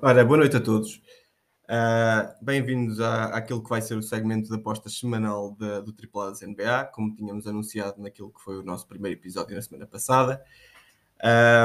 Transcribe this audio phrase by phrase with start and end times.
[0.00, 1.02] Ora, boa noite a todos.
[1.64, 6.30] Uh, Bem-vindos à, àquilo que vai ser o segmento de apostas semanal de, do AAA
[6.30, 10.40] da NBA, como tínhamos anunciado naquilo que foi o nosso primeiro episódio na semana passada.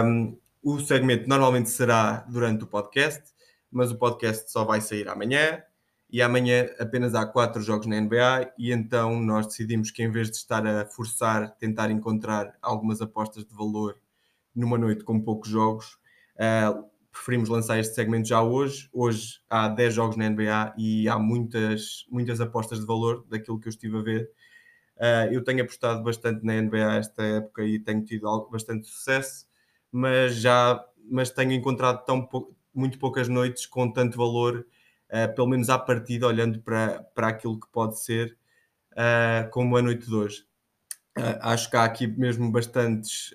[0.04, 3.22] Um, o segmento normalmente será durante o podcast,
[3.72, 5.62] mas o podcast só vai sair amanhã.
[6.10, 10.32] E amanhã apenas há quatro jogos na NBA, e então nós decidimos que, em vez
[10.32, 13.96] de estar a forçar, tentar encontrar algumas apostas de valor
[14.56, 16.00] numa noite com poucos jogos,
[16.36, 18.90] uh, preferimos lançar este segmento já hoje.
[18.92, 23.68] Hoje há 10 jogos na NBA e há muitas, muitas apostas de valor daquilo que
[23.68, 24.30] eu estive a ver.
[24.98, 29.46] Uh, eu tenho apostado bastante na NBA esta época e tenho tido bastante sucesso,
[29.92, 34.66] mas já mas tenho encontrado tão pou, muito poucas noites com tanto valor,
[35.10, 38.38] uh, pelo menos à partida, olhando para, para aquilo que pode ser,
[38.94, 40.46] uh, como a noite de hoje.
[41.42, 43.34] acho que há aqui mesmo bastantes,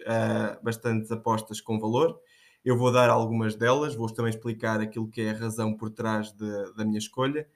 [0.63, 2.19] bastantes apostas com valor.
[2.65, 6.33] Eu vou dar algumas delas, vou também explicar aquilo que é a razão por trás
[6.33, 7.49] de, da minha escolha.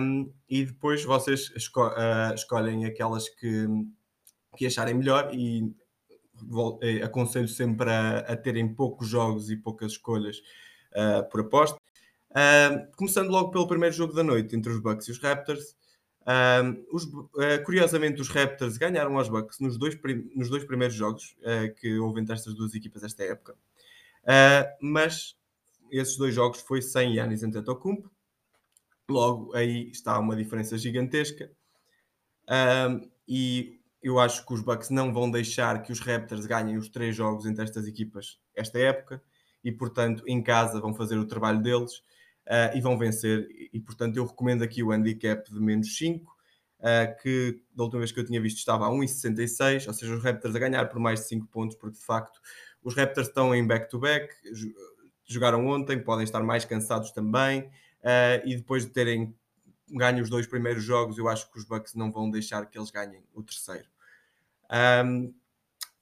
[0.00, 3.66] Um, e depois vocês esco uh, escolhem aquelas que,
[4.56, 5.74] que acharem melhor e
[6.82, 10.38] eh, aconselho sempre a, a, terem poucos jogos e poucas escolhas
[10.92, 11.80] uh, por aposta.
[12.30, 15.74] Uh, começando logo pelo primeiro jogo da noite entre os Bucks e os Raptors.
[16.92, 19.98] Os, uh, curiosamente, os Raptors ganharam aos Bucks nos dois,
[20.34, 21.36] nos dois primeiros jogos
[21.80, 23.56] que houve entre estas duas equipas esta época.
[24.26, 25.36] Uh, mas
[25.90, 28.10] esses dois jogos foi sem Yannis Antetokounmpo.
[29.08, 31.50] Logo, aí está uma diferença gigantesca.
[32.48, 36.88] Uh, e eu acho que os Bucks não vão deixar que os Raptors ganhem os
[36.88, 39.22] três jogos entre estas equipas esta época.
[39.62, 41.98] E, portanto, em casa vão fazer o trabalho deles
[42.46, 43.48] uh, e vão vencer.
[43.72, 46.34] E, portanto, eu recomendo aqui o handicap de menos 5.
[46.78, 50.22] Uh, que da última vez que eu tinha visto estava a 1,66, ou seja, os
[50.22, 52.38] Raptors a ganhar por mais de 5 pontos, porque de facto
[52.86, 54.74] os Raptors estão em back-to-back, -back,
[55.24, 59.34] jogaram ontem, podem estar mais cansados também, uh, e depois de terem
[59.88, 62.92] ganho os dois primeiros jogos, eu acho que os Bucks não vão deixar que eles
[62.92, 63.88] ganhem o terceiro.
[65.04, 65.34] Um,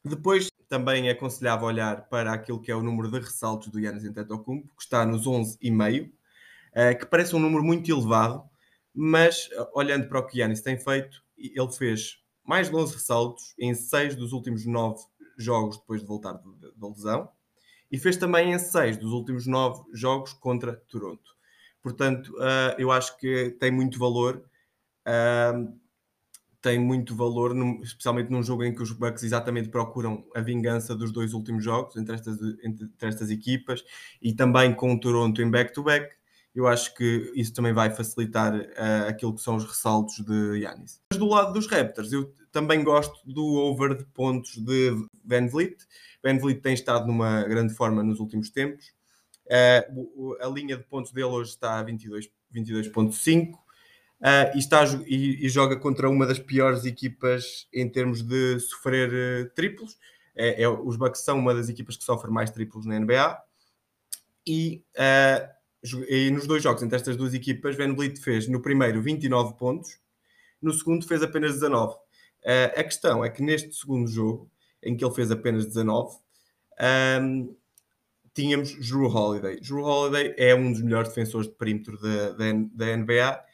[0.04, 4.04] depois também é aconselhável olhar para aquilo que é o número de ressaltos do Yannis
[4.04, 8.44] Antetokounmpo, que está nos 11,5, uh, que parece um número muito elevado,
[8.92, 13.74] mas olhando para o que Yannis tem feito, ele fez mais de 11 ressaltos em
[13.74, 15.02] 6 dos últimos 9
[15.36, 16.40] jogos depois de voltar
[16.76, 17.28] da lesão
[17.90, 21.34] e fez também em seis dos últimos nove jogos contra Toronto.
[21.82, 24.42] Portanto, uh, eu acho que tem muito valor.
[25.06, 25.78] Uh,
[26.60, 31.12] tem muito valor, especialmente num jogo em que os Bucks exatamente procuram a vingança dos
[31.12, 33.84] dois últimos jogos entre estas, entre estas equipas
[34.22, 36.06] e também com o Toronto em back-to-back.
[36.06, 36.23] -back,
[36.54, 41.00] eu acho que isso também vai facilitar uh, aquilo que são os ressaltos de Yanis.
[41.10, 44.92] Mas do lado dos Raptors, eu também gosto do over de pontos de
[45.24, 45.76] Van Vliet.
[46.22, 48.92] Van Vliet tem estado numa grande forma nos últimos tempos.
[49.46, 52.96] Uh, a linha de pontos dele hoje está a 22,5 22 uh,
[54.54, 59.50] e, está, e, e, joga contra uma das piores equipas em termos de sofrer uh,
[59.54, 59.98] triplos.
[60.36, 63.38] É, é, os Bucks são uma das equipas que sofre mais triplos na NBA.
[64.46, 65.48] E uh,
[66.08, 69.98] e nos dois jogos entre estas duas equipas, Van Vliet fez no primeiro 29 pontos,
[70.60, 71.94] no segundo fez apenas 19.
[71.94, 71.98] Uh,
[72.44, 74.50] eh, a questão é que neste segundo jogo,
[74.82, 76.16] em que ele fez apenas 19,
[77.20, 77.54] um,
[78.32, 79.60] tínhamos Drew Holiday.
[79.60, 83.44] Drew Holiday é um dos melhores defensores de perímetro da, da, da NBA uh,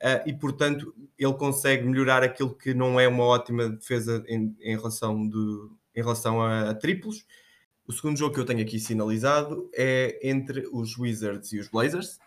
[0.00, 4.76] eh, e, portanto, ele consegue melhorar aquilo que não é uma ótima defesa em, em
[4.76, 7.24] relação, de, em relação a, a triplos
[7.86, 12.18] o segundo jogo que eu tenho aqui sinalizado é entre os Wizards e os Blazers.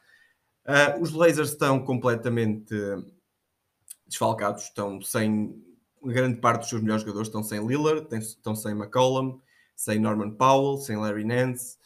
[0.66, 2.75] Uh, os Blazers estão completamente
[4.06, 5.63] desfalcados, estão sem
[6.03, 9.40] grande parte dos seus melhores jogadores, estão sem Lillard, estão sem McCollum,
[9.75, 11.78] sem Norman Powell, sem Larry Nance.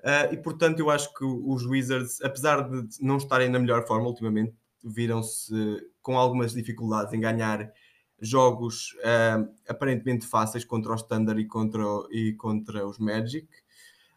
[0.00, 4.06] Uh, e portanto, eu acho que os Wizards, apesar de não estarem na melhor forma
[4.06, 4.54] ultimamente,
[4.84, 5.54] viram-se
[6.02, 7.72] com algumas dificuldades em ganhar
[8.20, 13.46] jogos uh, aparentemente fáceis contra o Standard e contra, e contra os Magic.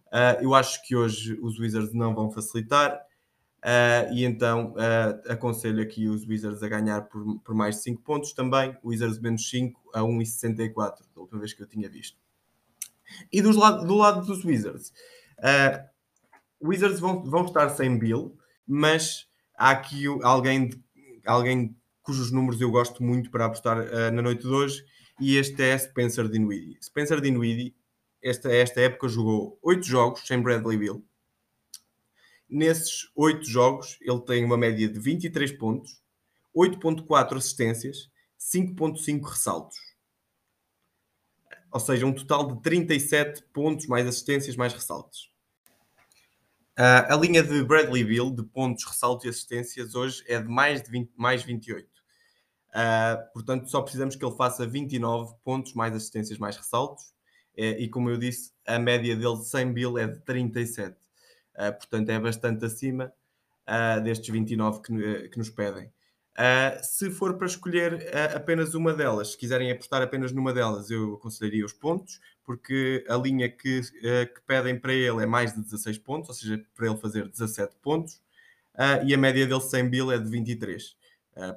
[0.07, 3.05] Uh, eu acho que hoje os Wizards não vão facilitar.
[3.57, 8.01] Uh, e então uh, aconselho aqui os Wizards a ganhar por, por mais de 5
[8.01, 8.77] pontos também.
[8.83, 10.73] Wizards menos 5 a 1,64,
[11.13, 12.17] da última vez que eu tinha visto.
[13.31, 14.91] E dos do lado dos Wizards,
[16.61, 20.71] Wizards vão, vão estar sem Bill, mas há aqui alguém,
[21.25, 21.73] alguém
[22.07, 24.85] cujos números eu gosto muito para apostar uh, na noite de hoje,
[25.19, 26.77] e este é Spencer Dinwiddie.
[26.81, 27.75] Spencer Dinwiddie,
[28.23, 31.05] esta, esta época, jogou 8 jogos sem Bradley Bill.
[32.49, 36.01] Nesses 8 jogos, ele tem uma média de 23 pontos,
[36.55, 39.77] 8.4 assistências, 5.5 ressaltos.
[41.73, 45.29] Ou seja, um total de 37 pontos, mais assistências, mais ressaltos.
[46.79, 50.81] Uh, a linha de Bradley Bill, de pontos, ressaltos e assistências, hoje é de mais,
[50.81, 51.96] de 20, mais 28.
[52.77, 57.11] Uh, ah, portanto, só precisamos que ele faça 29 pontos, mais assistências, mais ressaltos.
[57.55, 60.95] É, e como eu disse, a média dele sem Bill é de 37.
[61.55, 63.11] Uh, portanto, é bastante acima
[63.67, 65.91] uh, destes 29 que, que nos pedem.
[66.83, 71.65] Se for para escolher apenas uma delas, se quiserem apostar apenas numa delas, eu aconselharia
[71.65, 76.29] os pontos, porque a linha que, que pedem para ele é mais de 16 pontos,
[76.29, 78.21] ou seja, para ele fazer 17 pontos,
[79.03, 80.95] e a média dele sem bill é de 23,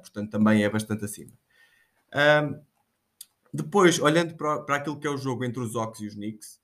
[0.01, 1.31] portanto também é bastante acima.
[3.53, 6.59] depois, olhando para, aquilo que é o jogo entre os Ox e os Knicks,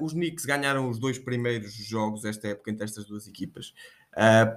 [0.00, 3.74] os Knicks ganharam os dois primeiros jogos esta época entre estas duas equipas.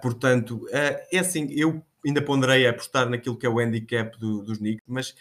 [0.02, 4.86] portanto, é assim, eu ainda ponderei apostar naquilo que é o handicap do, dos Knicks,
[4.88, 5.16] mas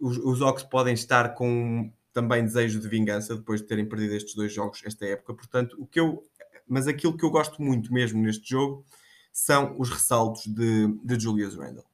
[0.00, 4.34] os, os Ox podem estar com também desejo de vingança depois de terem perdido estes
[4.34, 5.34] dois jogos esta época.
[5.34, 6.24] Portanto, o que eu,
[6.66, 8.84] mas aquilo que eu gosto muito mesmo neste jogo
[9.34, 11.84] são os ressaltos de, de Julius Randle.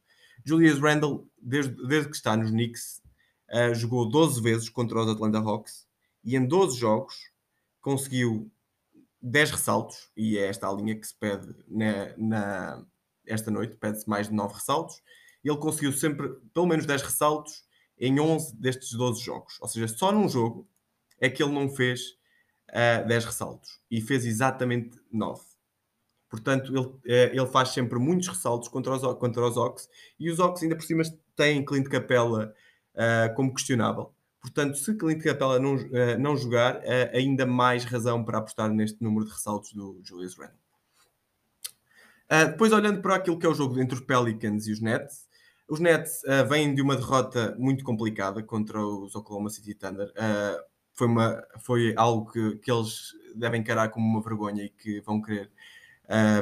[0.45, 3.03] Julius Randle, desde, desde que está nos Knicks,
[3.49, 5.89] uh, jogou 12 vezes contra os Atlanta Hawks
[6.23, 7.15] e em 12 jogos
[7.81, 8.53] conseguiu
[9.23, 12.87] 10 ressaltos, e é esta a linha que se pede na, na,
[13.27, 15.03] esta noite, pede-se mais de 9 ressaltos.
[15.43, 17.65] Ele conseguiu sempre pelo menos 10 ressaltos
[17.99, 19.57] em 11 destes 12 jogos.
[19.63, 20.69] Ou seja, só num jogo
[21.19, 25.50] é que ele não fez uh, eh, 10 ressaltos e fez exatamente 9.
[26.31, 29.89] Portanto, ele, uh, ele faz sempre muitos ressaltos contra os, contra os Ox
[30.19, 31.03] e os Ox ainda por cima
[31.37, 32.55] têm Clint Capella
[32.95, 34.15] uh, como questionável.
[34.41, 36.81] Portanto, se Clint Capella não, uh, não jogar,
[37.13, 40.61] ainda mais razão para apostar neste número de ressaltos do Julius Randle.
[42.31, 45.29] Uh, depois, olhando para aquilo que é o jogo entre os Pelicans e os Nets,
[45.69, 50.09] os Nets uh, vêm de uma derrota muito complicada contra os Oklahoma City Thunder.
[50.11, 50.63] Uh,
[50.95, 55.21] foi, uma, foi algo que, que eles devem encarar como uma vergonha e que vão
[55.21, 55.51] querer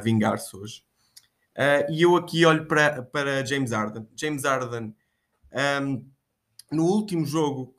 [0.03, 0.85] vingar-se hoje.
[1.91, 4.06] e eu aqui olho para, para James Harden.
[4.17, 4.94] James Harden,
[5.82, 6.11] um,
[6.70, 7.75] no último jogo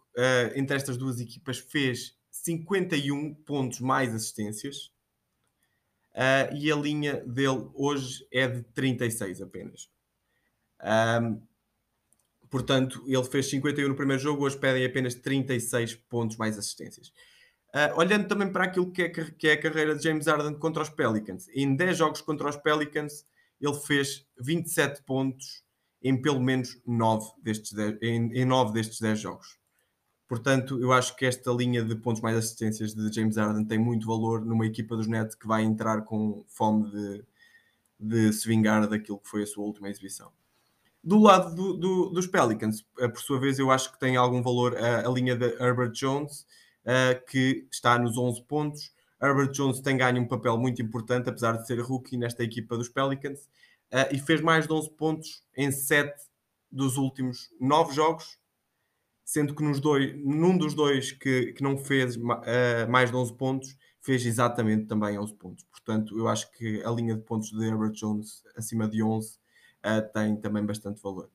[0.56, 4.92] entre estas duas equipas, fez 51 pontos mais assistências
[6.16, 9.90] uh, e a linha dele hoje é de 36 apenas.
[11.22, 11.42] Um,
[12.50, 17.12] portanto, ele fez 51 no primeiro jogo, hoje pedem apenas 36 pontos mais assistências.
[17.74, 20.82] Uh, olhando também para aquilo que é, que é, a carreira de James Harden contra
[20.82, 23.26] os Pelicans, em 10 jogos contra os Pelicans,
[23.62, 25.64] ele fez 27 pontos
[26.02, 29.60] em pelo menos 9 destes 10, em, em 9 destes 10 jogos.
[30.28, 34.06] Portanto, eu acho que esta linha de pontos mais assistências de James Harden tem muito
[34.06, 37.26] valor numa equipa dos Nets que vai entrar com fome de,
[38.00, 40.32] de se vingar daquilo que foi a sua última exibição.
[41.04, 44.44] Do lado do, do, dos Pelicans, eh, por sua vez, eu acho que tem algum
[44.44, 46.46] valor a, a linha de Herbert Jones,
[46.86, 48.94] uh, que está nos 11 pontos.
[49.22, 52.90] Herbert Jones tem ganho um papel muito importante, apesar de ser rookie nesta equipa dos
[52.90, 53.40] Pelicans,
[53.92, 56.14] uh, e fez mais de 11 pontos em 7
[56.72, 58.40] dos últimos 9 jogos
[59.30, 63.36] sendo que nos dois, num dos dois que, que não fez uh, mais de 11
[63.36, 65.64] pontos, fez exatamente também 11 pontos.
[65.66, 69.38] Portanto, eu acho que a linha de pontos de Herbert Jones acima de 11 uh,
[69.84, 71.30] eh, tem também bastante valor.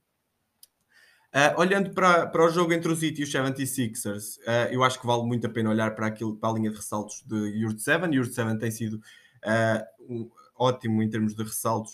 [1.34, 5.00] Uh, olhando para, para o jogo entre os Heat e os 76ers, uh, eu acho
[5.00, 7.80] que vale muito a pena olhar para, aquilo, para a linha de ressaltos de Yurt
[7.80, 8.14] 7.
[8.14, 11.92] Yurt 7 tem sido uh, um, ótimo em termos de ressaltos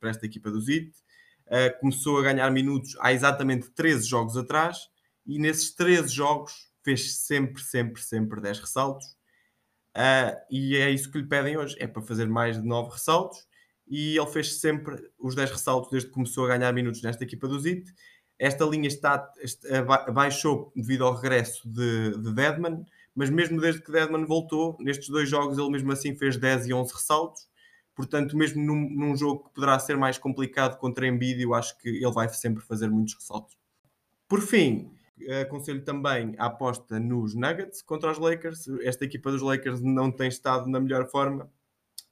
[0.00, 0.90] para esta equipa dos Heat.
[1.78, 4.88] começou a ganhar minutos há exatamente 13 jogos atrás
[5.26, 9.06] e nesses 13 jogos fez sempre, sempre, sempre 10 ressaltos.
[10.50, 13.46] E é isso que lhe pedem hoje: é para fazer mais de 9 ressaltos.
[13.86, 17.46] E ele fez sempre os 10 ressaltos desde que começou a ganhar minutos nesta equipa
[17.46, 17.92] do ZIT.
[18.40, 19.30] Esta linha está,
[20.10, 25.28] baixou devido ao regresso de, de Deadman, mas mesmo desde que Deadman voltou, nestes dois
[25.28, 27.46] jogos ele mesmo assim fez 10 e 11 ressaltos.
[27.94, 31.90] Portanto, mesmo num, num jogo que poderá ser mais complicado contra Embiid, eu acho que
[31.90, 33.58] ele vai sempre fazer muitos ressaltos.
[34.26, 34.90] Por fim,
[35.42, 38.68] aconselho também a aposta nos Nuggets contra os Lakers.
[38.80, 41.50] Esta equipa dos Lakers não tem estado na melhor forma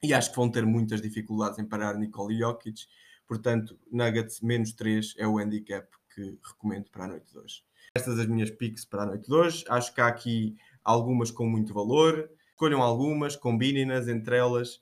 [0.02, 2.82] e acho que vão ter muitas dificuldades em parar Nikola Jokic.
[3.26, 7.62] Portanto, Nuggets menos 3 é o handicap que recomendo para a noite de hoje.
[7.94, 9.64] Estas as minhas picks para a noite de hoje.
[9.68, 12.28] Acho que há aqui algumas com muito valor.
[12.50, 14.80] Escolham algumas, combinem-nas entre elas.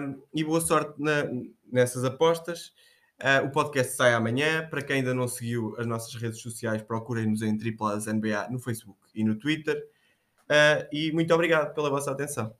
[0.00, 1.24] Um, e boa sorte na,
[1.72, 2.74] nessas apostas.
[3.18, 4.68] Uh, o podcast sai amanhã.
[4.68, 9.00] Para quem ainda não seguiu as nossas redes sociais, procurem-nos em Triplas NBA no Facebook
[9.14, 9.76] e no Twitter.
[10.42, 12.54] Uh, e muito obrigado pela vossa atenção.